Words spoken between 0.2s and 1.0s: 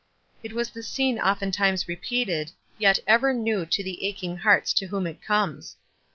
It was the